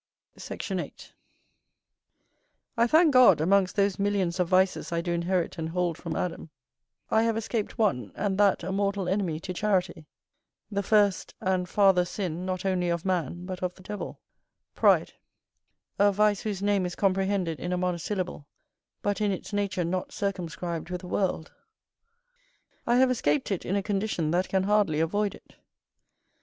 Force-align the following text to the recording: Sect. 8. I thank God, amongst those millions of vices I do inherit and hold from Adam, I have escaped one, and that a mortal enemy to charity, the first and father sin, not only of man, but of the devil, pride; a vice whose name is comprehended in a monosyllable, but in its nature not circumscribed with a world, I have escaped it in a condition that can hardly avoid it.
Sect. 0.35 0.71
8. 0.71 1.13
I 2.75 2.87
thank 2.87 3.13
God, 3.13 3.39
amongst 3.39 3.75
those 3.75 3.99
millions 3.99 4.39
of 4.39 4.47
vices 4.47 4.91
I 4.91 4.99
do 4.99 5.13
inherit 5.13 5.59
and 5.59 5.69
hold 5.69 5.95
from 5.95 6.15
Adam, 6.15 6.49
I 7.11 7.21
have 7.21 7.37
escaped 7.37 7.77
one, 7.77 8.11
and 8.15 8.35
that 8.39 8.63
a 8.63 8.71
mortal 8.71 9.07
enemy 9.07 9.39
to 9.41 9.53
charity, 9.53 10.07
the 10.71 10.81
first 10.81 11.35
and 11.39 11.69
father 11.69 12.03
sin, 12.03 12.47
not 12.47 12.65
only 12.65 12.89
of 12.89 13.05
man, 13.05 13.45
but 13.45 13.61
of 13.61 13.75
the 13.75 13.83
devil, 13.83 14.19
pride; 14.73 15.13
a 15.99 16.11
vice 16.11 16.41
whose 16.41 16.63
name 16.63 16.87
is 16.87 16.95
comprehended 16.95 17.59
in 17.59 17.71
a 17.71 17.77
monosyllable, 17.77 18.47
but 19.03 19.21
in 19.21 19.31
its 19.31 19.53
nature 19.53 19.85
not 19.85 20.11
circumscribed 20.11 20.89
with 20.89 21.03
a 21.03 21.07
world, 21.07 21.51
I 22.87 22.95
have 22.95 23.11
escaped 23.11 23.51
it 23.51 23.67
in 23.67 23.75
a 23.75 23.83
condition 23.83 24.31
that 24.31 24.49
can 24.49 24.63
hardly 24.63 24.99
avoid 24.99 25.35
it. 25.35 25.57